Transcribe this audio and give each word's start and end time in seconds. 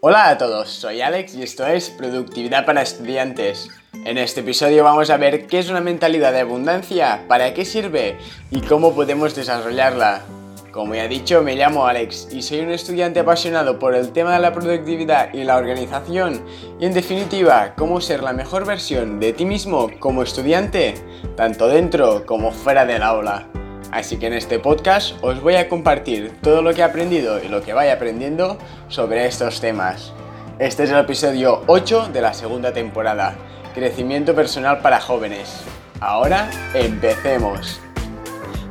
Hola 0.00 0.28
a 0.28 0.38
todos, 0.38 0.68
soy 0.68 1.00
Alex 1.00 1.34
y 1.34 1.42
esto 1.42 1.66
es 1.66 1.90
Productividad 1.90 2.64
para 2.64 2.82
Estudiantes. 2.82 3.68
En 4.04 4.16
este 4.16 4.42
episodio 4.42 4.84
vamos 4.84 5.10
a 5.10 5.16
ver 5.16 5.48
qué 5.48 5.58
es 5.58 5.70
una 5.70 5.80
mentalidad 5.80 6.32
de 6.32 6.38
abundancia, 6.38 7.24
para 7.26 7.52
qué 7.52 7.64
sirve 7.64 8.16
y 8.52 8.60
cómo 8.60 8.94
podemos 8.94 9.34
desarrollarla. 9.34 10.22
Como 10.70 10.94
ya 10.94 11.06
he 11.06 11.08
dicho, 11.08 11.42
me 11.42 11.56
llamo 11.56 11.88
Alex 11.88 12.28
y 12.30 12.42
soy 12.42 12.60
un 12.60 12.70
estudiante 12.70 13.18
apasionado 13.18 13.80
por 13.80 13.96
el 13.96 14.12
tema 14.12 14.34
de 14.34 14.38
la 14.38 14.52
productividad 14.52 15.34
y 15.34 15.42
la 15.42 15.56
organización 15.56 16.44
y 16.78 16.86
en 16.86 16.94
definitiva, 16.94 17.74
cómo 17.76 18.00
ser 18.00 18.22
la 18.22 18.32
mejor 18.32 18.66
versión 18.66 19.18
de 19.18 19.32
ti 19.32 19.46
mismo 19.46 19.90
como 19.98 20.22
estudiante, 20.22 20.94
tanto 21.36 21.66
dentro 21.66 22.24
como 22.24 22.52
fuera 22.52 22.86
del 22.86 23.02
aula. 23.02 23.48
Así 23.90 24.18
que 24.18 24.26
en 24.26 24.34
este 24.34 24.58
podcast 24.58 25.16
os 25.22 25.40
voy 25.40 25.54
a 25.54 25.68
compartir 25.68 26.32
todo 26.42 26.60
lo 26.60 26.74
que 26.74 26.82
he 26.82 26.84
aprendido 26.84 27.42
y 27.42 27.48
lo 27.48 27.62
que 27.62 27.72
vaya 27.72 27.94
aprendiendo 27.94 28.58
sobre 28.88 29.26
estos 29.26 29.60
temas. 29.60 30.12
Este 30.58 30.84
es 30.84 30.90
el 30.90 30.98
episodio 30.98 31.62
8 31.68 32.10
de 32.12 32.20
la 32.20 32.34
segunda 32.34 32.72
temporada, 32.72 33.38
Crecimiento 33.74 34.34
Personal 34.34 34.80
para 34.82 35.00
Jóvenes. 35.00 35.62
Ahora 36.00 36.50
empecemos. 36.74 37.80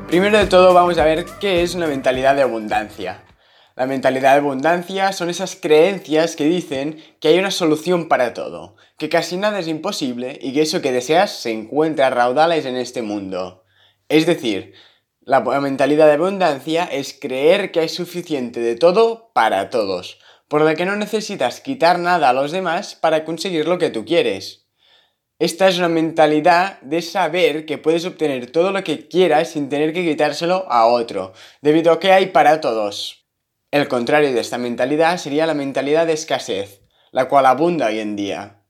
Primero 0.08 0.38
de 0.38 0.46
todo 0.46 0.74
vamos 0.74 1.00
a 1.00 1.06
ver 1.06 1.26
qué 1.40 1.64
es 1.64 1.74
una 1.74 1.88
mentalidad 1.88 2.36
de 2.36 2.44
abundancia. 2.44 3.24
La 3.76 3.88
mentalidad 3.88 4.34
de 4.34 4.40
abundancia 4.40 5.12
son 5.14 5.30
esas 5.30 5.56
creencias 5.56 6.36
que 6.36 6.46
dicen 6.46 7.02
que 7.20 7.30
hay 7.30 7.40
una 7.40 7.52
solución 7.52 8.08
para 8.08 8.34
todo, 8.34 8.76
que 8.98 9.10
casi 9.10 9.38
nada 9.38 9.60
es 9.60 9.68
imposible 9.68 10.38
y 10.42 10.54
que 10.54 10.62
eso 10.62 10.82
que 10.82 10.92
deseas 10.92 11.32
se 11.32 11.52
encuentra 11.52 12.08
a 12.08 12.12
raudales 12.12 12.66
en 12.66 12.76
este 12.76 13.02
mundo. 13.02 13.64
Es 14.10 14.26
decir, 14.26 14.74
la 15.28 15.42
mentalidad 15.42 16.08
de 16.08 16.14
abundancia 16.14 16.86
es 16.86 17.14
creer 17.14 17.74
que 17.74 17.82
hay 17.82 17.90
suficiente 17.90 18.62
de 18.62 18.76
todo 18.76 19.30
para 19.34 19.70
todos, 19.70 20.20
por 20.48 20.62
lo 20.62 20.74
que 20.74 20.86
no 20.86 20.96
necesitas 20.96 21.60
quitar 21.60 22.00
nada 22.00 22.30
a 22.30 22.34
los 22.34 22.54
demás 22.54 22.96
para 22.96 23.26
conseguir 23.26 23.68
lo 23.68 23.78
que 23.78 23.90
tú 23.90 24.06
quieres. 24.06 24.70
Esta 25.38 25.68
es 25.68 25.80
una 25.80 25.90
mentalidad 25.90 26.80
de 26.80 27.02
saber 27.02 27.66
que 27.66 27.78
puedes 27.78 28.06
obtener 28.06 28.52
todo 28.52 28.72
lo 28.72 28.86
que 28.86 29.10
quieras 29.10 29.50
sin 29.50 29.68
tener 29.68 29.92
que 29.92 30.06
quitárselo 30.06 30.66
a 30.72 30.88
otro, 30.88 31.34
debido 31.62 31.92
a 31.92 32.00
que 32.00 32.14
hay 32.14 32.28
para 32.28 32.62
todos. 32.62 33.28
El 33.70 33.90
contrario 33.90 34.32
de 34.32 34.40
esta 34.40 34.58
mentalidad 34.58 35.18
sería 35.18 35.46
la 35.46 35.54
mentalidad 35.54 36.08
de 36.08 36.14
escasez, 36.14 36.84
la 37.12 37.28
cual 37.28 37.48
abunda 37.48 37.88
hoy 37.88 38.00
en 38.00 38.16
día. 38.16 38.64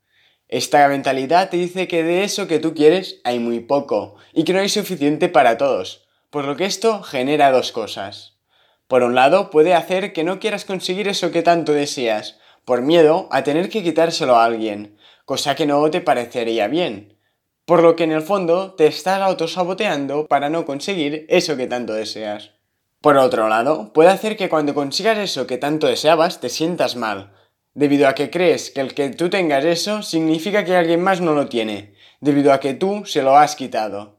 Esta 0.48 0.88
mentalidad 0.88 1.50
te 1.50 1.56
dice 1.56 1.86
que 1.86 2.02
de 2.02 2.24
eso 2.24 2.48
que 2.48 2.58
tú 2.58 2.74
quieres 2.74 3.20
hay 3.22 3.38
muy 3.38 3.60
poco 3.60 4.16
y 4.32 4.42
que 4.42 4.52
no 4.52 4.58
hay 4.58 4.68
suficiente 4.68 5.28
para 5.28 5.56
todos, 5.56 6.07
por 6.30 6.44
lo 6.44 6.56
que 6.56 6.66
esto 6.66 7.02
genera 7.02 7.50
dos 7.50 7.72
cosas. 7.72 8.38
Por 8.86 9.02
un 9.02 9.14
lado, 9.14 9.50
puede 9.50 9.74
hacer 9.74 10.12
que 10.12 10.24
no 10.24 10.40
quieras 10.40 10.64
conseguir 10.64 11.08
eso 11.08 11.30
que 11.30 11.42
tanto 11.42 11.72
deseas, 11.72 12.38
por 12.64 12.82
miedo 12.82 13.28
a 13.30 13.44
tener 13.44 13.70
que 13.70 13.82
quitárselo 13.82 14.36
a 14.36 14.44
alguien, 14.44 14.98
cosa 15.24 15.54
que 15.54 15.66
no 15.66 15.90
te 15.90 16.00
parecería 16.00 16.68
bien. 16.68 17.18
Por 17.64 17.82
lo 17.82 17.96
que 17.96 18.04
en 18.04 18.12
el 18.12 18.22
fondo 18.22 18.74
te 18.74 18.86
estás 18.86 19.20
autosaboteando 19.20 20.26
para 20.26 20.48
no 20.48 20.64
conseguir 20.64 21.26
eso 21.28 21.56
que 21.56 21.66
tanto 21.66 21.92
deseas. 21.92 22.52
Por 23.00 23.16
otro 23.16 23.48
lado, 23.48 23.92
puede 23.92 24.08
hacer 24.08 24.36
que 24.36 24.48
cuando 24.48 24.74
consigas 24.74 25.18
eso 25.18 25.46
que 25.46 25.58
tanto 25.58 25.86
deseabas 25.86 26.40
te 26.40 26.48
sientas 26.48 26.96
mal, 26.96 27.32
debido 27.74 28.08
a 28.08 28.14
que 28.14 28.30
crees 28.30 28.70
que 28.70 28.80
el 28.80 28.94
que 28.94 29.10
tú 29.10 29.30
tengas 29.30 29.64
eso 29.64 30.02
significa 30.02 30.64
que 30.64 30.76
alguien 30.76 31.02
más 31.02 31.20
no 31.20 31.34
lo 31.34 31.48
tiene, 31.48 31.94
debido 32.20 32.52
a 32.52 32.60
que 32.60 32.74
tú 32.74 33.04
se 33.04 33.22
lo 33.22 33.36
has 33.36 33.54
quitado. 33.54 34.17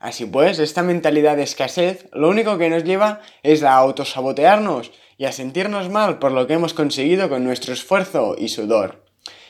Así 0.00 0.24
pues, 0.24 0.58
esta 0.58 0.82
mentalidad 0.82 1.36
de 1.36 1.42
escasez 1.42 2.08
lo 2.12 2.30
único 2.30 2.56
que 2.56 2.70
nos 2.70 2.84
lleva 2.84 3.20
es 3.42 3.62
a 3.62 3.74
autosabotearnos 3.74 4.90
y 5.18 5.26
a 5.26 5.32
sentirnos 5.32 5.90
mal 5.90 6.18
por 6.18 6.32
lo 6.32 6.46
que 6.46 6.54
hemos 6.54 6.72
conseguido 6.72 7.28
con 7.28 7.44
nuestro 7.44 7.74
esfuerzo 7.74 8.34
y 8.38 8.48
sudor. 8.48 9.04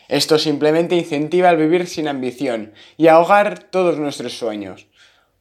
Esto 0.08 0.40
simplemente 0.40 0.96
incentiva 0.96 1.50
el 1.50 1.56
vivir 1.56 1.86
sin 1.86 2.08
ambición 2.08 2.74
y 2.96 3.06
ahogar 3.06 3.60
todos 3.60 3.96
nuestros 3.98 4.36
sueños. 4.36 4.88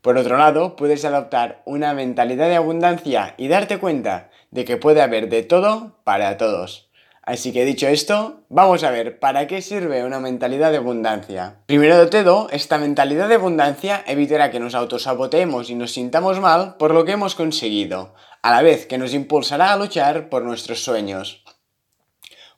Por 0.01 0.15
otro 0.15 0.37
lado, 0.37 0.75
puedes 0.75 1.03
adoptar 1.05 1.63
una 1.65 1.95
mentalidad 1.95 2.47
de 2.47 2.55
abundancia 2.55 3.33
y 3.37 3.47
darte 3.47 3.79
cuenta 3.79 4.29
de 4.51 4.63
que 4.63 4.77
puede 4.77 5.01
haber 5.01 5.27
de 5.27 5.41
todo 5.41 5.97
para 6.03 6.37
todos. 6.37 6.88
Así 7.29 7.53
que 7.53 7.63
dicho 7.63 7.87
esto, 7.87 8.41
vamos 8.49 8.83
a 8.83 8.89
ver 8.89 9.19
para 9.19 9.45
qué 9.45 9.61
sirve 9.61 10.03
una 10.03 10.19
mentalidad 10.19 10.71
de 10.71 10.77
abundancia. 10.77 11.59
Primero 11.67 11.99
de 11.99 12.07
todo, 12.07 12.49
esta 12.49 12.79
mentalidad 12.79 13.29
de 13.29 13.35
abundancia 13.35 14.03
evitará 14.07 14.49
que 14.49 14.59
nos 14.59 14.73
autosaboteemos 14.73 15.69
y 15.69 15.75
nos 15.75 15.91
sintamos 15.91 16.39
mal 16.39 16.75
por 16.77 16.91
lo 16.91 17.05
que 17.05 17.11
hemos 17.11 17.35
conseguido, 17.35 18.15
a 18.41 18.49
la 18.49 18.63
vez 18.63 18.87
que 18.87 18.97
nos 18.97 19.13
impulsará 19.13 19.71
a 19.71 19.77
luchar 19.77 20.29
por 20.29 20.41
nuestros 20.41 20.83
sueños. 20.83 21.43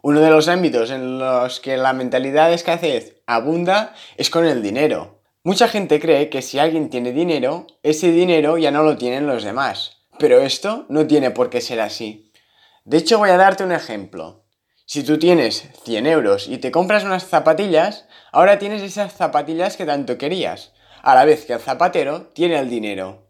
Uno 0.01 0.21
de 0.21 0.29
los 0.29 0.47
ámbitos 0.47 0.89
en 0.89 1.19
los 1.19 1.59
que 1.59 1.75
la 1.75 1.91
mentalidad 1.91 2.47
de 2.47 2.55
escasez 2.55 3.21
abunda 3.27 3.93
es 4.15 4.29
con 4.29 4.45
el 4.45 4.63
dinero. 4.63 5.19
Mucha 5.43 5.67
gente 5.67 5.99
cree 5.99 6.29
que 6.29 6.41
si 6.41 6.59
alguien 6.59 6.89
tiene 6.89 7.11
dinero, 7.11 7.67
ese 7.83 8.13
dinero 8.13 8.57
ya 8.57 8.71
no 8.71 8.83
lo 8.83 8.95
tienen 8.95 9.27
los 9.27 9.43
demás, 9.43 9.97
pero 10.17 10.39
esto 10.39 10.85
no 10.87 11.07
tiene 11.07 11.31
por 11.31 11.49
qué 11.49 11.59
ser 11.59 11.81
así. 11.81 12.31
De 12.85 12.95
hecho, 12.95 13.17
voy 13.17 13.31
a 13.31 13.37
darte 13.37 13.65
un 13.65 13.73
ejemplo. 13.73 14.40
Si 14.91 15.03
tú 15.03 15.17
tienes 15.17 15.69
100 15.85 16.05
euros 16.05 16.49
y 16.49 16.57
te 16.57 16.69
compras 16.69 17.05
unas 17.05 17.25
zapatillas, 17.25 18.09
ahora 18.33 18.59
tienes 18.59 18.81
esas 18.81 19.13
zapatillas 19.13 19.77
que 19.77 19.85
tanto 19.85 20.17
querías, 20.17 20.73
a 21.01 21.15
la 21.15 21.23
vez 21.23 21.45
que 21.45 21.53
el 21.53 21.61
zapatero 21.61 22.23
tiene 22.33 22.59
el 22.59 22.69
dinero. 22.69 23.23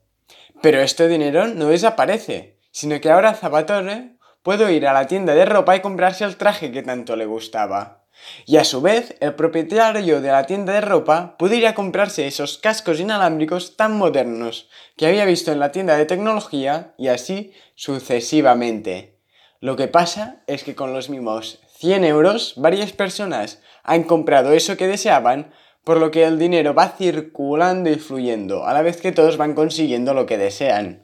Pero 0.63 0.81
este 0.81 1.07
dinero 1.07 1.45
no 1.45 1.67
desaparece, 1.67 2.57
sino 2.71 2.99
que 2.99 3.11
ahora 3.11 3.35
Zapatore 3.35 4.15
puede 4.41 4.73
ir 4.73 4.87
a 4.87 4.93
la 4.93 5.05
tienda 5.05 5.35
de 5.35 5.45
ropa 5.45 5.75
y 5.75 5.81
comprarse 5.81 6.23
el 6.23 6.35
traje 6.35 6.71
que 6.71 6.81
tanto 6.81 7.15
le 7.15 7.27
gustaba. 7.27 8.05
Y 8.47 8.57
a 8.57 8.63
su 8.63 8.81
vez, 8.81 9.15
el 9.19 9.35
propietario 9.35 10.19
de 10.19 10.31
la 10.31 10.47
tienda 10.47 10.73
de 10.73 10.81
ropa 10.81 11.37
puede 11.37 11.57
ir 11.57 11.67
a 11.67 11.75
comprarse 11.75 12.25
esos 12.25 12.57
cascos 12.57 12.99
inalámbricos 12.99 13.77
tan 13.77 13.99
modernos 13.99 14.67
que 14.97 15.05
había 15.05 15.25
visto 15.25 15.51
en 15.51 15.59
la 15.59 15.71
tienda 15.71 15.95
de 15.95 16.07
tecnología 16.07 16.95
y 16.97 17.09
así 17.09 17.53
sucesivamente. 17.75 19.20
Lo 19.61 19.75
que 19.75 19.87
pasa 19.87 20.41
es 20.47 20.63
que 20.63 20.73
con 20.73 20.91
los 20.91 21.11
mismos 21.11 21.59
100 21.77 22.03
euros 22.03 22.53
varias 22.57 22.93
personas 22.93 23.61
han 23.83 24.01
comprado 24.05 24.53
eso 24.53 24.75
que 24.75 24.87
deseaban, 24.87 25.51
por 25.83 25.97
lo 25.97 26.09
que 26.09 26.23
el 26.23 26.39
dinero 26.39 26.73
va 26.73 26.89
circulando 26.89 27.91
y 27.91 27.95
fluyendo, 27.95 28.65
a 28.65 28.73
la 28.73 28.81
vez 28.81 28.99
que 28.99 29.11
todos 29.11 29.37
van 29.37 29.53
consiguiendo 29.53 30.15
lo 30.15 30.25
que 30.25 30.39
desean. 30.39 31.03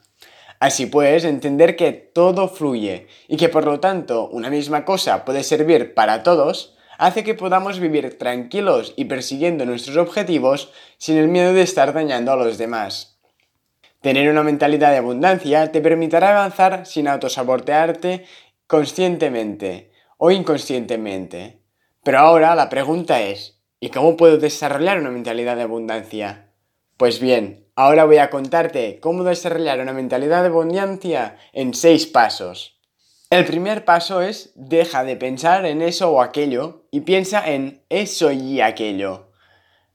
Así 0.59 0.88
pues, 0.88 1.23
entender 1.23 1.75
que 1.75 1.91
todo 1.91 2.47
fluye 2.47 3.06
y 3.28 3.38
que 3.38 3.47
por 3.47 3.63
lo 3.63 3.79
tanto 3.79 4.28
una 4.28 4.50
misma 4.50 4.85
cosa 4.85 5.23
puede 5.23 5.44
servir 5.44 5.94
para 5.94 6.23
todos, 6.23 6.75
hace 6.97 7.23
que 7.23 7.35
podamos 7.35 7.79
vivir 7.79 8.17
tranquilos 8.17 8.96
y 8.96 9.06
persiguiendo 9.06 9.67
nuestros 9.67 9.97
objetivos 9.97 10.73
sin 10.97 11.17
el 11.17 11.28
miedo 11.28 11.53
de 11.53 11.62
estar 11.62 11.94
dañando 11.94 12.31
a 12.31 12.38
los 12.38 12.57
demás. 12.57 13.17
Tener 14.01 14.29
una 14.29 14.44
mentalidad 14.44 14.91
de 14.91 14.97
abundancia 14.97 15.72
te 15.72 15.81
permitirá 15.81 16.29
avanzar 16.29 16.85
sin 16.85 17.07
autosabotearte 17.07 18.25
conscientemente 18.67 19.91
o 20.17 20.29
inconscientemente. 20.29 21.61
Pero 22.03 22.19
ahora 22.19 22.53
la 22.55 22.69
pregunta 22.69 23.22
es, 23.22 23.61
¿y 23.79 23.89
cómo 23.89 24.17
puedo 24.17 24.38
desarrollar 24.38 25.00
una 25.00 25.09
mentalidad 25.09 25.55
de 25.55 25.63
abundancia? 25.63 26.51
Pues 26.97 27.19
bien, 27.19 27.67
ahora 27.75 28.03
voy 28.03 28.17
a 28.17 28.29
contarte 28.29 29.00
cómo 29.00 29.23
desarrollar 29.23 29.79
una 29.79 29.94
mentalidad 29.94 30.41
de 30.41 30.50
abundancia 30.50 31.38
en 31.53 31.73
seis 31.73 32.07
pasos. 32.07 32.79
El 33.29 33.45
primer 33.45 33.85
paso 33.85 34.22
es 34.22 34.51
deja 34.55 35.03
de 35.03 35.16
pensar 35.16 35.66
en 35.66 35.81
eso 35.81 36.11
o 36.11 36.22
aquello 36.22 36.88
y 36.91 37.01
piensa 37.01 37.49
en 37.49 37.84
eso 37.89 38.31
y 38.31 38.61
aquello. 38.61 39.31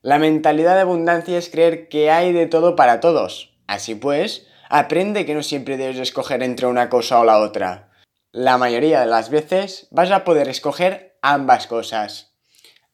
La 0.01 0.19
mentalidad 0.19 0.75
de 0.75 0.83
abundancia 0.83 1.39
es 1.39 1.49
creer 1.49 1.89
que 1.89 2.11
hay 2.11 2.33
de 2.33 2.47
todo 2.47 2.77
para 2.77 3.01
todos. 3.01 3.55
Así 3.67 3.95
pues, 3.95 4.47
aprende 4.69 5.25
que 5.25 5.35
no 5.35 5.43
siempre 5.43 5.77
debes 5.77 5.99
escoger 5.99 6.43
entre 6.43 6.67
una 6.67 6.89
cosa 6.89 7.21
o 7.21 7.25
la 7.25 7.39
otra 7.39 7.92
la 8.33 8.57
mayoría 8.57 9.01
de 9.01 9.07
las 9.07 9.29
veces 9.29 9.89
vas 9.91 10.11
a 10.11 10.25
poder 10.25 10.49
escoger 10.49 11.19
ambas 11.21 11.67
cosas. 11.67 12.33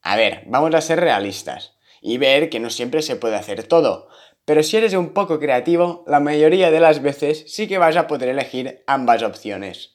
A 0.02 0.16
ver, 0.16 0.42
vamos 0.46 0.74
a 0.74 0.80
ser 0.80 0.98
realistas 0.98 1.74
y 2.02 2.18
ver 2.18 2.50
que 2.50 2.58
no 2.58 2.70
siempre 2.70 3.02
se 3.02 3.14
puede 3.14 3.36
hacer 3.36 3.62
todo, 3.62 4.08
pero 4.44 4.64
si 4.64 4.76
eres 4.76 4.94
un 4.94 5.10
poco 5.10 5.38
creativo, 5.38 6.04
la 6.08 6.18
mayoría 6.18 6.72
de 6.72 6.80
las 6.80 7.02
veces 7.02 7.44
sí 7.46 7.68
que 7.68 7.78
vas 7.78 7.96
a 7.96 8.08
poder 8.08 8.30
elegir 8.30 8.82
ambas 8.88 9.22
opciones. 9.22 9.94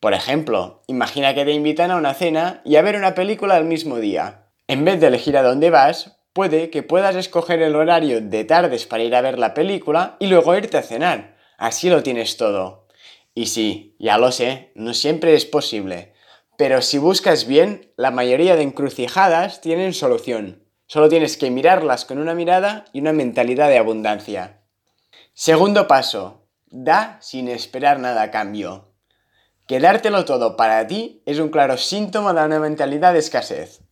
Por 0.00 0.12
ejemplo, 0.12 0.82
imagina 0.88 1.34
que 1.34 1.44
te 1.44 1.52
invitan 1.52 1.92
a 1.92 1.96
una 1.96 2.14
cena 2.14 2.60
y 2.64 2.74
a 2.74 2.82
ver 2.82 2.96
una 2.96 3.14
película 3.14 3.54
al 3.54 3.66
mismo 3.66 3.98
día. 3.98 4.46
En 4.66 4.84
vez 4.84 4.98
de 5.00 5.06
elegir 5.06 5.36
a 5.36 5.42
dónde 5.42 5.70
vas, 5.70 6.16
puede 6.32 6.70
que 6.70 6.82
puedas 6.82 7.14
escoger 7.14 7.62
el 7.62 7.76
horario 7.76 8.20
de 8.20 8.44
tardes 8.44 8.86
para 8.86 9.04
ir 9.04 9.14
a 9.14 9.20
ver 9.20 9.38
la 9.38 9.54
película 9.54 10.16
y 10.18 10.26
luego 10.26 10.56
irte 10.56 10.78
a 10.78 10.82
cenar. 10.82 11.36
Así 11.58 11.90
lo 11.90 12.02
tienes 12.02 12.36
todo. 12.36 12.88
Y 13.34 13.46
sí, 13.46 13.96
ya 13.98 14.18
lo 14.18 14.32
sé, 14.32 14.72
no 14.74 14.94
siempre 14.94 15.34
es 15.34 15.44
posible. 15.44 16.14
Pero 16.56 16.82
si 16.82 16.98
buscas 16.98 17.46
bien, 17.46 17.92
la 17.96 18.10
mayoría 18.10 18.56
de 18.56 18.62
encrucijadas 18.62 19.60
tienen 19.60 19.94
solución. 19.94 20.64
Solo 20.86 21.08
tienes 21.08 21.36
que 21.36 21.50
mirarlas 21.50 22.04
con 22.04 22.18
una 22.18 22.34
mirada 22.34 22.84
y 22.92 23.00
una 23.00 23.12
mentalidad 23.12 23.68
de 23.68 23.78
abundancia. 23.78 24.62
Segundo 25.32 25.86
paso, 25.86 26.48
da 26.66 27.18
sin 27.20 27.48
esperar 27.48 28.00
nada 28.00 28.22
a 28.22 28.30
cambio. 28.30 28.92
Quedártelo 29.66 30.24
todo 30.24 30.56
para 30.56 30.86
ti 30.86 31.22
es 31.26 31.38
un 31.38 31.48
claro 31.48 31.78
síntoma 31.78 32.34
de 32.34 32.44
una 32.44 32.58
mentalidad 32.58 33.12
de 33.12 33.20
escasez. 33.20 33.82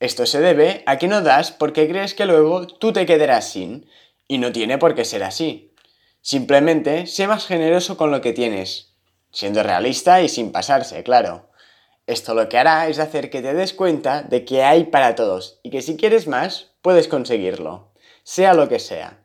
Esto 0.00 0.26
se 0.26 0.40
debe 0.40 0.82
a 0.86 0.98
que 0.98 1.08
no 1.08 1.20
das 1.22 1.52
porque 1.52 1.88
crees 1.88 2.14
que 2.14 2.26
luego 2.26 2.66
tú 2.66 2.92
te 2.92 3.06
quedarás 3.06 3.50
sin, 3.50 3.86
y 4.28 4.38
no 4.38 4.50
tiene 4.52 4.78
por 4.78 4.94
qué 4.94 5.04
ser 5.04 5.22
así. 5.22 5.74
Simplemente 6.28 7.06
sé 7.06 7.28
más 7.28 7.46
generoso 7.46 7.96
con 7.96 8.10
lo 8.10 8.20
que 8.20 8.32
tienes, 8.32 8.96
siendo 9.30 9.62
realista 9.62 10.22
y 10.22 10.28
sin 10.28 10.50
pasarse, 10.50 11.04
claro. 11.04 11.50
Esto 12.08 12.34
lo 12.34 12.48
que 12.48 12.58
hará 12.58 12.88
es 12.88 12.98
hacer 12.98 13.30
que 13.30 13.42
te 13.42 13.54
des 13.54 13.72
cuenta 13.72 14.22
de 14.22 14.44
que 14.44 14.64
hay 14.64 14.86
para 14.86 15.14
todos 15.14 15.60
y 15.62 15.70
que 15.70 15.82
si 15.82 15.96
quieres 15.96 16.26
más, 16.26 16.72
puedes 16.82 17.06
conseguirlo, 17.06 17.92
sea 18.24 18.54
lo 18.54 18.68
que 18.68 18.80
sea. 18.80 19.20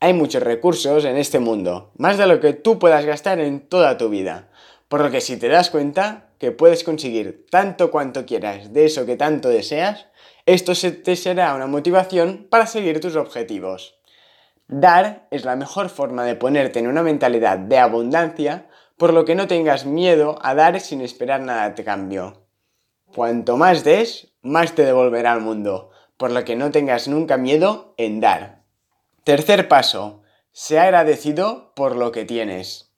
Hay 0.00 0.14
muchos 0.14 0.42
recursos 0.42 1.04
en 1.04 1.18
este 1.18 1.40
mundo, 1.40 1.92
más 1.98 2.16
de 2.16 2.26
lo 2.26 2.40
que 2.40 2.54
tú 2.54 2.78
puedas 2.78 3.04
gastar 3.04 3.38
en 3.38 3.68
toda 3.68 3.98
tu 3.98 4.08
vida, 4.08 4.48
por 4.88 5.02
lo 5.02 5.10
que 5.10 5.20
si 5.20 5.36
te 5.36 5.48
das 5.48 5.68
cuenta 5.68 6.30
que 6.38 6.52
puedes 6.52 6.84
conseguir 6.84 7.44
tanto 7.50 7.90
cuanto 7.90 8.24
quieras 8.24 8.72
de 8.72 8.86
eso 8.86 9.04
que 9.04 9.18
tanto 9.18 9.50
deseas, 9.50 10.06
esto 10.46 10.72
te 11.04 11.16
será 11.16 11.54
una 11.54 11.66
motivación 11.66 12.46
para 12.48 12.66
seguir 12.66 12.98
tus 12.98 13.16
objetivos. 13.16 13.99
Dar 14.72 15.26
es 15.32 15.44
la 15.44 15.56
mejor 15.56 15.88
forma 15.88 16.24
de 16.24 16.36
ponerte 16.36 16.78
en 16.78 16.86
una 16.86 17.02
mentalidad 17.02 17.58
de 17.58 17.78
abundancia, 17.78 18.68
por 18.96 19.12
lo 19.12 19.24
que 19.24 19.34
no 19.34 19.48
tengas 19.48 19.84
miedo 19.84 20.38
a 20.42 20.54
dar 20.54 20.78
sin 20.78 21.00
esperar 21.00 21.40
nada 21.40 21.70
de 21.70 21.82
cambio. 21.82 22.46
Cuanto 23.12 23.56
más 23.56 23.82
des, 23.82 24.32
más 24.42 24.76
te 24.76 24.84
devolverá 24.84 25.32
al 25.32 25.40
mundo, 25.40 25.90
por 26.16 26.30
lo 26.30 26.44
que 26.44 26.54
no 26.54 26.70
tengas 26.70 27.08
nunca 27.08 27.36
miedo 27.36 27.94
en 27.96 28.20
dar. 28.20 28.62
Tercer 29.24 29.66
paso, 29.66 30.22
sea 30.52 30.84
agradecido 30.84 31.72
por 31.74 31.96
lo 31.96 32.12
que 32.12 32.24
tienes. 32.24 32.92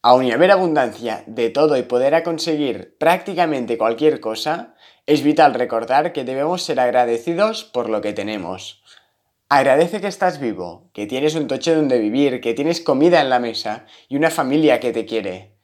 Aun 0.00 0.24
y 0.24 0.32
haber 0.32 0.50
abundancia 0.50 1.24
de 1.26 1.50
todo 1.50 1.76
y 1.76 1.82
poder 1.82 2.22
conseguir 2.22 2.96
prácticamente 2.96 3.76
cualquier 3.76 4.18
cosa, 4.20 4.76
es 5.04 5.22
vital 5.22 5.52
recordar 5.52 6.14
que 6.14 6.24
debemos 6.24 6.62
ser 6.62 6.80
agradecidos 6.80 7.64
por 7.64 7.90
lo 7.90 8.00
que 8.00 8.14
tenemos. 8.14 8.81
Agradece 9.54 10.00
que 10.00 10.06
estás 10.06 10.40
vivo, 10.40 10.88
que 10.94 11.06
tienes 11.06 11.34
un 11.34 11.46
toche 11.46 11.74
donde 11.74 11.98
vivir, 11.98 12.40
que 12.40 12.54
tienes 12.54 12.80
comida 12.80 13.20
en 13.20 13.28
la 13.28 13.38
mesa 13.38 13.84
y 14.08 14.16
una 14.16 14.30
familia 14.30 14.80
que 14.80 14.92
te 14.92 15.04
quiere. 15.04 15.58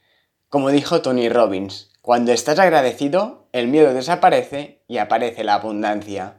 Como 0.50 0.69
dijo 0.69 1.00
Tony 1.00 1.31
Robbins, 1.31 1.90
cuando 2.02 2.32
estás 2.32 2.58
agradecido, 2.58 3.49
el 3.52 3.69
miedo 3.69 3.94
desaparece 3.94 4.82
y 4.88 4.99
aparece 4.99 5.43
la 5.43 5.55
abundancia. 5.55 6.37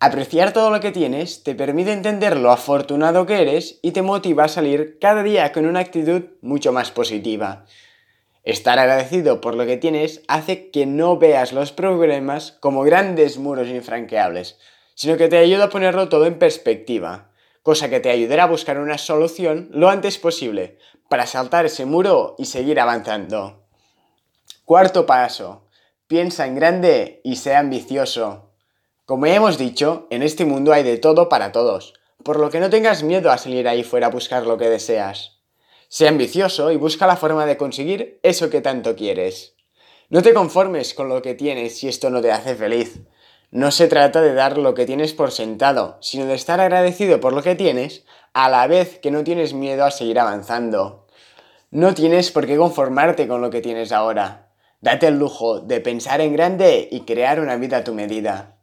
Apreciar 0.00 0.54
todo 0.54 0.70
lo 0.70 0.80
que 0.80 0.92
tienes 0.92 1.42
te 1.42 1.54
permite 1.54 1.92
entender 1.92 2.38
lo 2.38 2.50
afortunado 2.50 3.26
que 3.26 3.42
eres 3.42 3.78
y 3.82 3.90
te 3.90 4.00
motiva 4.00 4.44
a 4.44 4.48
salir 4.48 4.96
cada 4.98 5.22
día 5.22 5.52
con 5.52 5.66
una 5.66 5.80
actitud 5.80 6.22
mucho 6.40 6.72
más 6.72 6.90
positiva. 6.90 7.66
Estar 8.44 8.78
agradecido 8.78 9.42
por 9.42 9.56
lo 9.56 9.66
que 9.66 9.76
tienes 9.76 10.22
hace 10.26 10.70
que 10.70 10.86
no 10.86 11.18
veas 11.18 11.52
los 11.52 11.70
problemas 11.70 12.52
como 12.60 12.82
grandes 12.82 13.36
muros 13.36 13.68
infranqueables, 13.68 14.58
sino 14.94 15.16
que 15.16 15.28
te 15.28 15.38
ayuda 15.38 15.64
a 15.64 15.70
ponerlo 15.70 16.08
todo 16.08 16.26
en 16.26 16.38
perspectiva, 16.38 17.30
cosa 17.62 17.88
que 17.88 18.00
te 18.00 18.10
ayudará 18.10 18.44
a 18.44 18.48
buscar 18.48 18.78
una 18.78 18.98
solución 18.98 19.68
lo 19.72 19.88
antes 19.88 20.18
posible 20.18 20.78
para 21.08 21.26
saltar 21.26 21.66
ese 21.66 21.84
muro 21.84 22.34
y 22.38 22.46
seguir 22.46 22.80
avanzando. 22.80 23.66
Cuarto 24.64 25.06
paso, 25.06 25.68
piensa 26.06 26.46
en 26.46 26.54
grande 26.54 27.20
y 27.24 27.36
sea 27.36 27.58
ambicioso. 27.58 28.50
Como 29.04 29.26
ya 29.26 29.34
hemos 29.34 29.58
dicho, 29.58 30.06
en 30.10 30.22
este 30.22 30.44
mundo 30.44 30.72
hay 30.72 30.82
de 30.82 30.96
todo 30.96 31.28
para 31.28 31.52
todos, 31.52 31.94
por 32.22 32.38
lo 32.38 32.50
que 32.50 32.60
no 32.60 32.70
tengas 32.70 33.02
miedo 33.02 33.30
a 33.30 33.38
salir 33.38 33.68
ahí 33.68 33.82
fuera 33.82 34.06
a 34.06 34.10
buscar 34.10 34.46
lo 34.46 34.56
que 34.56 34.68
deseas. 34.68 35.40
Sea 35.88 36.08
ambicioso 36.08 36.70
y 36.70 36.76
busca 36.76 37.06
la 37.06 37.16
forma 37.16 37.44
de 37.44 37.56
conseguir 37.56 38.18
eso 38.22 38.48
que 38.48 38.60
tanto 38.60 38.96
quieres. 38.96 39.56
No 40.08 40.22
te 40.22 40.32
conformes 40.32 40.94
con 40.94 41.08
lo 41.08 41.20
que 41.20 41.34
tienes 41.34 41.76
si 41.76 41.88
esto 41.88 42.08
no 42.08 42.20
te 42.20 42.32
hace 42.32 42.54
feliz. 42.54 43.00
No 43.52 43.70
se 43.70 43.86
trata 43.86 44.22
de 44.22 44.32
dar 44.32 44.56
lo 44.56 44.72
que 44.72 44.86
tienes 44.86 45.12
por 45.12 45.30
sentado, 45.30 45.98
sino 46.00 46.24
de 46.24 46.32
estar 46.32 46.58
agradecido 46.58 47.20
por 47.20 47.34
lo 47.34 47.42
que 47.42 47.54
tienes, 47.54 48.02
a 48.32 48.48
la 48.48 48.66
vez 48.66 48.98
que 48.98 49.10
no 49.10 49.24
tienes 49.24 49.52
miedo 49.52 49.84
a 49.84 49.90
seguir 49.90 50.18
avanzando. 50.18 51.06
No 51.70 51.92
tienes 51.92 52.30
por 52.30 52.46
qué 52.46 52.56
conformarte 52.56 53.28
con 53.28 53.42
lo 53.42 53.50
que 53.50 53.60
tienes 53.60 53.92
ahora. 53.92 54.48
Date 54.80 55.08
el 55.08 55.18
lujo 55.18 55.60
de 55.60 55.82
pensar 55.82 56.22
en 56.22 56.32
grande 56.32 56.88
y 56.90 57.02
crear 57.02 57.40
una 57.40 57.56
vida 57.56 57.76
a 57.76 57.84
tu 57.84 57.92
medida. 57.92 58.56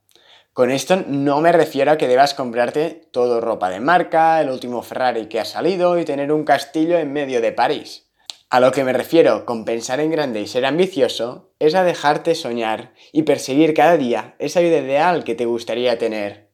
Con 0.53 0.71
esto 0.71 1.03
no 1.06 1.39
me 1.39 1.51
refiero 1.51 1.91
a 1.91 1.97
que 2.00 2.07
debas 2.07 2.33
comprarte 2.33 3.07
todo 3.12 3.41
ropa 3.41 3.69
de 3.69 3.81
marca, 3.81 4.41
el 4.41 4.50
último 4.50 4.81
Ferrari 4.81 5.27
que 5.27 5.39
ha 5.39 5.45
salido 5.45 6.00
y 6.00 6.06
tener 6.06 6.31
un 6.31 6.45
castillo 6.45 6.97
en 6.97 7.13
medio 7.13 7.41
de 7.41 7.51
París. 7.51 8.08
A 8.51 8.60
lo 8.60 8.72
que 8.72 8.84
me 8.84 8.94
refiero 8.94 9.46
con 9.46 9.63
pensar 9.63 10.00
en 10.00 10.10
grande 10.10 10.42
y 10.42 10.48
ser 10.48 10.66
ambicioso 10.66 11.51
es 11.60 11.75
a 11.75 11.84
dejarte 11.84 12.34
soñar 12.34 12.94
y 13.12 13.22
perseguir 13.22 13.75
cada 13.75 13.96
día 13.96 14.34
esa 14.40 14.60
vida 14.60 14.80
ideal 14.80 15.24
que 15.24 15.36
te 15.36 15.46
gustaría 15.46 16.00
tener. 16.00 16.50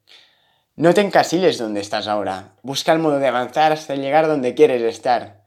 No 0.75 0.93
te 0.93 0.99
encasilles 0.99 1.57
donde 1.57 1.79
estás 1.79 2.07
ahora, 2.07 2.57
busca 2.63 2.91
el 2.91 2.99
modo 2.99 3.19
de 3.19 3.27
avanzar 3.27 3.71
hasta 3.71 3.95
llegar 3.95 4.27
donde 4.27 4.55
quieres 4.55 4.81
estar. 4.81 5.45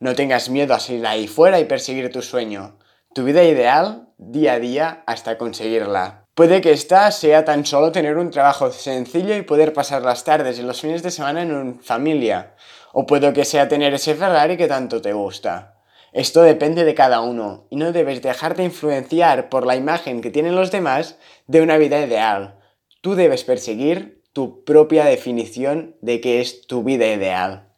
No 0.00 0.16
tengas 0.16 0.48
miedo 0.48 0.74
a 0.74 0.80
salir 0.80 1.06
ahí 1.06 1.28
fuera 1.28 1.60
y 1.60 1.64
perseguir 1.64 2.10
tu 2.10 2.22
sueño, 2.22 2.76
tu 3.14 3.22
vida 3.22 3.44
ideal 3.44 4.08
día 4.18 4.54
a 4.54 4.58
día 4.58 5.04
hasta 5.06 5.38
conseguirla. 5.38 6.24
Puede 6.34 6.60
que 6.60 6.72
esta 6.72 7.08
sea 7.12 7.44
tan 7.44 7.64
solo 7.64 7.92
tener 7.92 8.16
un 8.16 8.32
trabajo 8.32 8.72
sencillo 8.72 9.36
y 9.36 9.42
poder 9.42 9.72
pasar 9.72 10.02
las 10.02 10.24
tardes 10.24 10.58
y 10.58 10.62
los 10.62 10.80
fines 10.80 11.04
de 11.04 11.12
semana 11.12 11.42
en 11.42 11.78
familia, 11.78 12.56
o 12.92 13.06
puede 13.06 13.32
que 13.32 13.44
sea 13.44 13.68
tener 13.68 13.94
ese 13.94 14.16
Ferrari 14.16 14.56
que 14.56 14.66
tanto 14.66 15.00
te 15.00 15.12
gusta. 15.12 15.73
Esto 16.14 16.42
depende 16.42 16.84
de 16.84 16.94
cada 16.94 17.20
uno 17.20 17.66
y 17.70 17.76
no 17.76 17.90
debes 17.90 18.22
dejarte 18.22 18.62
influenciar 18.62 19.48
por 19.48 19.66
la 19.66 19.74
imagen 19.74 20.20
que 20.20 20.30
tienen 20.30 20.54
los 20.54 20.70
demás 20.70 21.18
de 21.48 21.60
una 21.60 21.76
vida 21.76 21.98
ideal. 22.06 22.60
Tú 23.00 23.16
debes 23.16 23.42
perseguir 23.42 24.22
tu 24.32 24.62
propia 24.64 25.06
definición 25.06 25.96
de 26.02 26.20
qué 26.20 26.40
es 26.40 26.68
tu 26.68 26.84
vida 26.84 27.08
ideal. 27.08 27.68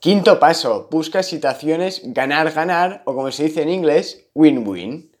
Quinto 0.00 0.40
paso, 0.40 0.88
busca 0.90 1.22
situaciones 1.22 2.00
ganar-ganar 2.06 3.02
o 3.04 3.14
como 3.14 3.30
se 3.30 3.44
dice 3.44 3.62
en 3.62 3.70
inglés, 3.70 4.26
win-win. 4.34 5.16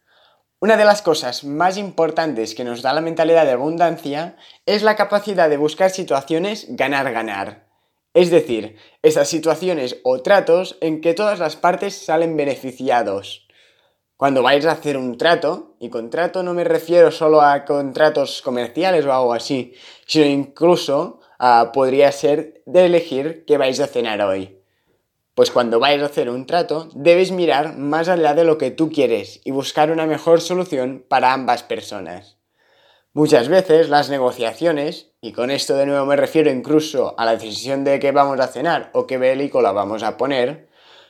Una 0.58 0.76
de 0.76 0.84
las 0.84 1.02
cosas 1.02 1.44
más 1.44 1.76
importantes 1.76 2.56
que 2.56 2.64
nos 2.64 2.82
da 2.82 2.92
la 2.92 3.00
mentalidad 3.00 3.44
de 3.44 3.52
abundancia 3.52 4.36
es 4.66 4.82
la 4.82 4.96
capacidad 4.96 5.48
de 5.48 5.56
buscar 5.56 5.90
situaciones 5.90 6.66
ganar-ganar. 6.70 7.69
Es 8.12 8.30
decir, 8.30 8.76
esas 9.02 9.28
situaciones 9.28 9.98
o 10.02 10.20
tratos 10.20 10.76
en 10.80 11.00
que 11.00 11.14
todas 11.14 11.38
las 11.38 11.54
partes 11.54 11.94
salen 11.94 12.36
beneficiados. 12.36 13.46
Cuando 14.16 14.42
vais 14.42 14.66
a 14.66 14.72
hacer 14.72 14.96
un 14.96 15.16
trato, 15.16 15.76
y 15.78 15.90
con 15.90 16.10
trato 16.10 16.42
no 16.42 16.52
me 16.52 16.64
refiero 16.64 17.12
solo 17.12 17.40
a 17.40 17.64
contratos 17.64 18.42
comerciales 18.42 19.06
o 19.06 19.12
algo 19.12 19.32
así, 19.32 19.74
sino 20.06 20.26
incluso 20.26 21.20
podría 21.72 22.10
ser 22.10 22.62
de 22.66 22.86
elegir 22.86 23.44
qué 23.46 23.56
vais 23.56 23.78
a 23.80 23.86
cenar 23.86 24.20
hoy. 24.20 24.58
Pues 25.34 25.52
cuando 25.52 25.78
vais 25.78 26.02
a 26.02 26.06
hacer 26.06 26.28
un 26.28 26.46
trato, 26.46 26.88
debes 26.94 27.30
mirar 27.30 27.78
más 27.78 28.08
allá 28.08 28.34
de 28.34 28.44
lo 28.44 28.58
que 28.58 28.72
tú 28.72 28.90
quieres 28.90 29.40
y 29.44 29.52
buscar 29.52 29.92
una 29.92 30.04
mejor 30.04 30.40
solución 30.40 31.02
para 31.08 31.32
ambas 31.32 31.62
personas. 31.62 32.39
Muchas 33.12 33.48
veces 33.48 33.88
las 33.88 34.08
negociaciones, 34.08 35.10
y 35.20 35.32
con 35.32 35.50
esto 35.50 35.74
de 35.74 35.84
nuevo 35.84 36.06
me 36.06 36.14
refiero 36.14 36.48
incluso 36.48 37.16
a 37.18 37.24
la 37.24 37.32
decisión 37.32 37.82
de 37.82 37.98
qué 37.98 38.12
vamos 38.12 38.38
a 38.38 38.46
cenar 38.46 38.90
o 38.94 39.08
qué 39.08 39.18
película 39.18 39.72
vamos 39.72 40.04
a 40.04 40.16
poner, 40.16 40.68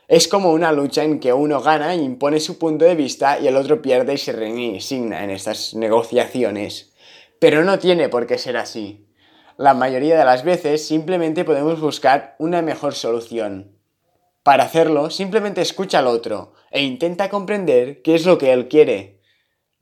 es 0.08 0.26
como 0.26 0.50
una 0.50 0.72
lucha 0.72 1.04
en 1.04 1.20
que 1.20 1.34
uno 1.34 1.60
gana 1.60 1.94
y 1.94 2.00
impone 2.00 2.40
su 2.40 2.58
punto 2.58 2.86
de 2.86 2.94
vista 2.94 3.38
y 3.38 3.48
el 3.48 3.56
otro 3.56 3.82
pierde 3.82 4.14
y 4.14 4.16
se 4.16 4.32
resigna 4.32 5.24
en 5.24 5.28
estas 5.28 5.74
negociaciones. 5.74 6.94
Pero 7.38 7.64
no 7.64 7.78
tiene 7.78 8.08
por 8.08 8.26
qué 8.26 8.38
ser 8.38 8.56
así. 8.56 9.06
La 9.58 9.74
mayoría 9.74 10.18
de 10.18 10.24
las 10.24 10.42
veces 10.42 10.86
simplemente 10.86 11.44
podemos 11.44 11.82
buscar 11.82 12.34
una 12.38 12.62
mejor 12.62 12.94
solución. 12.94 13.76
Para 14.42 14.64
hacerlo, 14.64 15.10
simplemente 15.10 15.60
escucha 15.60 15.98
al 15.98 16.06
otro 16.06 16.54
e 16.70 16.80
intenta 16.80 17.28
comprender 17.28 18.00
qué 18.00 18.14
es 18.14 18.24
lo 18.24 18.38
que 18.38 18.54
él 18.54 18.68
quiere 18.68 19.19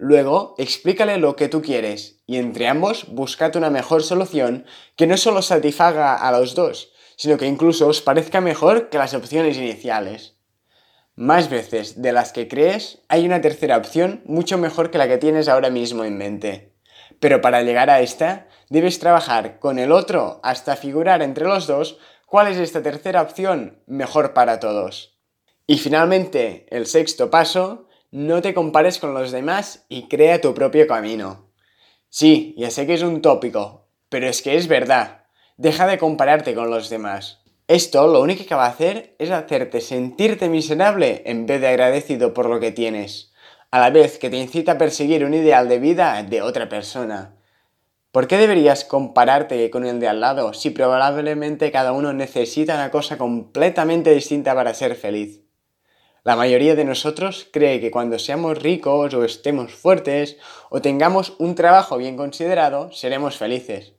Luego, 0.01 0.55
explícale 0.59 1.19
lo 1.19 1.35
que 1.35 1.49
tú 1.49 1.61
quieres 1.61 2.23
y 2.25 2.37
entre 2.37 2.69
ambos 2.69 3.07
buscate 3.09 3.59
una 3.59 3.69
mejor 3.69 4.05
solución 4.05 4.65
que 4.95 5.09
no 5.09 5.17
solo 5.17 5.43
satisfaga 5.43 6.15
a 6.15 6.31
los 6.31 6.55
dos, 6.55 6.93
sino 7.17 7.37
que 7.37 7.47
incluso 7.47 7.89
os 7.89 8.01
parezca 8.01 8.41
mejor 8.41 8.91
que 8.91 8.99
las 8.99 9.13
opciones 9.13 9.57
iniciales. 9.57 10.37
Más 11.17 11.51
veces 11.51 12.01
de 12.01 12.13
las 12.13 12.33
que 12.33 12.47
crees, 12.47 13.03
hay 13.09 13.27
una 13.27 13.41
tercera 13.41 13.77
opción 13.77 14.23
mucho 14.25 14.57
mejor 14.57 14.93
que 14.93 14.99
la 14.99 15.09
que 15.09 15.19
tienes 15.19 15.49
ahora 15.49 15.69
mismo 15.69 16.05
en 16.05 16.17
mente. 16.17 16.77
Pero 17.19 17.41
para 17.41 17.63
llegar 17.63 17.91
a 17.91 18.01
esta, 18.01 18.47
debes 18.71 19.01
trabajar 19.01 19.59
con 19.59 19.81
el 19.81 19.91
otro 19.91 20.39
hasta 20.45 20.77
figurar 20.77 21.23
entre 21.23 21.45
los 21.45 21.67
dos 21.67 21.99
cuál 22.25 22.47
es 22.47 22.59
esta 22.59 22.85
tercera 22.85 23.21
opción 23.21 23.83
mejor 23.89 24.33
para 24.33 24.61
todos. 24.61 25.19
Y 25.67 25.79
finalmente, 25.79 26.67
el 26.71 26.87
sexto 26.87 27.31
paso 27.31 27.88
no 28.11 28.41
te 28.41 28.55
compares 28.55 28.99
con 28.99 29.13
los 29.13 29.33
demás 29.33 29.85
y 29.89 30.09
crea 30.09 30.41
tu 30.41 30.55
propio 30.55 30.87
camino. 30.87 31.51
Sí, 32.09 32.55
ya 32.57 32.71
sé 32.71 32.87
que 32.87 32.95
es 32.95 33.03
un 33.03 33.21
tópico, 33.21 33.87
pero 34.09 34.29
es 34.29 34.41
que 34.41 34.57
es 34.57 34.67
verdad. 34.67 35.25
Deja 35.59 35.87
de 35.87 35.99
compararte 35.99 36.55
con 36.55 36.71
los 36.71 36.89
demás. 36.89 37.43
Esto 37.67 38.07
lo 38.07 38.23
único 38.23 38.47
que 38.47 38.55
va 38.55 38.65
a 38.65 38.71
hacer 38.71 39.15
es 39.19 39.31
hacerte 39.31 39.83
sentirte 39.83 40.49
miserable 40.49 41.23
en 41.27 41.45
vez 41.45 41.61
de 41.61 41.69
agradecido 41.69 42.33
por 42.33 42.49
lo 42.49 42.61
que 42.61 42.73
tienes, 42.73 43.35
a 43.71 43.79
la 43.79 43.91
vez 43.91 44.19
que 44.19 44.31
te 44.31 44.39
incita 44.39 44.73
a 44.73 44.79
perseguir 44.79 45.23
un 45.25 45.35
ideal 45.35 45.69
de 45.69 45.79
vida 45.79 46.23
de 46.23 46.41
otra 46.41 46.71
persona. 46.71 47.37
¿Por 48.11 48.27
qué 48.27 48.39
deberías 48.39 48.87
compararte 48.87 49.69
con 49.69 49.85
el 49.85 50.01
de 50.01 50.09
al 50.09 50.21
lado 50.21 50.55
si 50.55 50.71
probablemente 50.71 51.71
cada 51.71 51.93
uno 51.93 52.15
necesita 52.15 52.77
una 52.77 52.91
cosa 52.91 53.19
completamente 53.19 54.15
distinta 54.15 54.55
para 54.55 54.73
ser 54.73 54.95
feliz? 54.95 55.48
La 56.29 56.37
mayoría 56.37 56.77
de 56.77 56.85
nosotros 56.85 57.49
cree 57.51 57.81
que 57.81 57.91
cuando 57.91 58.19
seamos 58.19 58.59
ricos 58.59 59.15
o 59.15 59.25
estemos 59.25 59.73
fuertes 59.73 60.37
o 60.69 60.83
tengamos 60.83 61.33
un 61.39 61.55
trabajo 61.55 61.97
bien 61.97 62.19
considerado, 62.19 62.93
seremos 62.93 63.39
felices. 63.39 63.95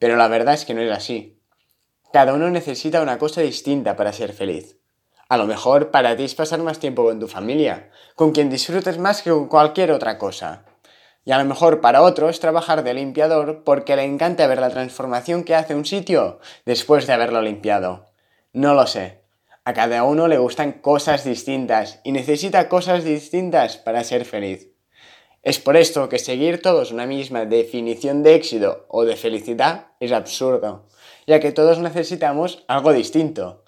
Pero 0.00 0.16
la 0.16 0.26
verdad 0.26 0.54
es 0.54 0.64
que 0.64 0.74
no 0.74 0.80
es 0.80 0.90
así. 0.90 1.38
Cada 2.12 2.34
uno 2.34 2.50
necesita 2.50 3.00
una 3.00 3.16
cosa 3.16 3.42
distinta 3.42 3.94
para 3.94 4.12
ser 4.12 4.32
feliz. 4.32 4.80
A 5.28 5.36
lo 5.36 5.46
mejor 5.46 5.92
para 5.92 6.16
ti 6.16 6.24
es 6.24 6.34
pasar 6.34 6.58
más 6.64 6.80
tiempo 6.80 7.04
con 7.04 7.20
tu 7.20 7.28
familia, 7.28 7.92
con 8.16 8.32
quien 8.32 8.50
disfrutes 8.50 8.98
más 8.98 9.22
que 9.22 9.30
con 9.30 9.46
cualquier 9.46 9.92
otra 9.92 10.18
cosa. 10.18 10.64
Y 11.24 11.30
a 11.30 11.38
lo 11.38 11.44
mejor 11.44 11.80
para 11.80 12.02
otro 12.02 12.28
es 12.28 12.40
trabajar 12.40 12.82
de 12.82 12.92
limpiador 12.92 13.62
porque 13.62 13.94
le 13.94 14.02
encanta 14.02 14.48
ver 14.48 14.58
la 14.58 14.70
transformación 14.70 15.44
que 15.44 15.54
hace 15.54 15.76
un 15.76 15.84
sitio 15.84 16.40
después 16.66 17.06
de 17.06 17.12
haberlo 17.12 17.40
limpiado. 17.40 18.08
No 18.52 18.74
lo 18.74 18.88
sé. 18.88 19.21
A 19.64 19.74
cada 19.74 20.04
uno 20.04 20.28
le 20.28 20.38
gustan 20.38 20.72
cosas 20.72 21.24
distintas 21.24 22.00
y 22.04 22.12
necesita 22.12 22.68
cosas 22.68 23.04
distintas 23.04 23.76
para 23.76 24.04
ser 24.04 24.24
feliz. 24.24 24.68
Es 25.42 25.58
por 25.58 25.76
esto 25.76 26.08
que 26.08 26.18
seguir 26.18 26.62
todos 26.62 26.92
una 26.92 27.06
misma 27.06 27.44
definición 27.44 28.22
de 28.22 28.34
éxito 28.34 28.86
o 28.88 29.04
de 29.04 29.16
felicidad 29.16 29.88
es 30.00 30.12
absurdo 30.12 30.88
ya 31.26 31.40
que 31.40 31.52
todos 31.52 31.78
necesitamos 31.78 32.64
algo 32.68 32.92
distinto. 32.92 33.64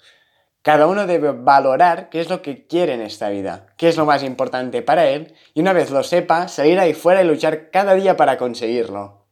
Cada 0.61 0.87
uno 0.87 1.05
debe 1.05 1.31
valorar 1.31 2.09
qué 2.09 2.19
es 2.19 2.29
lo 2.29 2.41
que 2.41 2.65
quiere 2.65 2.93
en 2.93 3.01
esta 3.01 3.29
vida, 3.29 3.67
qué 3.77 3.87
es 3.87 3.97
lo 3.97 4.05
más 4.05 4.23
importante 4.23 4.81
para 4.81 5.07
él, 5.07 5.35
y 5.53 5.61
una 5.61 5.73
vez 5.73 5.91
lo 5.91 6.03
sepa, 6.03 6.47
salir 6.47 6.79
ahí 6.79 6.93
fuera 6.93 7.21
y 7.21 7.27
luchar 7.27 7.69
cada 7.69 7.93
día 7.93 8.17
para 8.17 8.37
conseguirlo. 8.37 9.27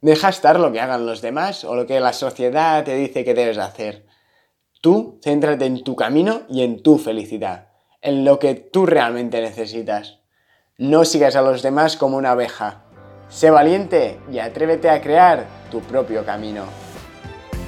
Deja 0.00 0.28
estar 0.28 0.58
lo 0.58 0.72
que 0.72 0.80
hagan 0.80 1.06
los 1.06 1.22
demás 1.22 1.64
o 1.64 1.76
lo 1.76 1.86
que 1.86 2.00
la 2.00 2.12
sociedad 2.12 2.84
te 2.84 2.96
dice 2.96 3.24
que 3.24 3.34
debes 3.34 3.58
hacer. 3.58 4.03
Tú 4.84 5.18
céntrate 5.24 5.64
en 5.64 5.82
tu 5.82 5.96
camino 5.96 6.42
y 6.46 6.62
en 6.62 6.82
tu 6.82 6.98
felicidad, 6.98 7.68
en 8.02 8.22
lo 8.22 8.38
que 8.38 8.54
tú 8.54 8.84
realmente 8.84 9.40
necesitas. 9.40 10.18
No 10.76 11.06
sigas 11.06 11.36
a 11.36 11.40
los 11.40 11.62
demás 11.62 11.96
como 11.96 12.18
una 12.18 12.32
abeja. 12.32 12.84
Sé 13.30 13.48
valiente 13.48 14.20
y 14.30 14.40
atrévete 14.40 14.90
a 14.90 15.00
crear 15.00 15.46
tu 15.70 15.80
propio 15.80 16.26
camino. 16.26 16.64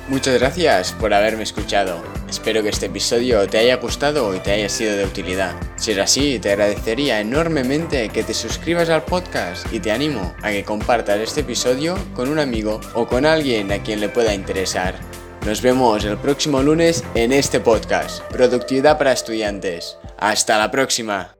Muchas 0.08 0.38
gracias 0.38 0.92
por 0.92 1.14
haberme 1.14 1.44
escuchado. 1.44 2.02
Espero 2.28 2.62
que 2.62 2.68
este 2.68 2.84
episodio 2.84 3.48
te 3.48 3.56
haya 3.56 3.76
gustado 3.76 4.34
y 4.34 4.40
te 4.40 4.52
haya 4.52 4.68
sido 4.68 4.94
de 4.94 5.06
utilidad. 5.06 5.54
Si 5.76 5.92
es 5.92 5.98
así, 5.98 6.38
te 6.38 6.50
agradecería 6.50 7.18
enormemente 7.18 8.10
que 8.10 8.24
te 8.24 8.34
suscribas 8.34 8.90
al 8.90 9.06
podcast 9.06 9.72
y 9.72 9.80
te 9.80 9.90
animo 9.90 10.34
a 10.42 10.50
que 10.50 10.64
compartas 10.64 11.18
este 11.20 11.40
episodio 11.40 11.96
con 12.14 12.28
un 12.28 12.40
amigo 12.40 12.78
o 12.92 13.06
con 13.06 13.24
alguien 13.24 13.72
a 13.72 13.82
quien 13.82 14.00
le 14.00 14.10
pueda 14.10 14.34
interesar. 14.34 15.15
Nos 15.46 15.62
vemos 15.62 16.04
el 16.04 16.18
próximo 16.18 16.60
lunes 16.60 17.04
en 17.14 17.32
este 17.32 17.60
podcast, 17.60 18.20
Productividad 18.32 18.98
para 18.98 19.12
Estudiantes. 19.12 19.96
Hasta 20.18 20.58
la 20.58 20.72
próxima. 20.72 21.35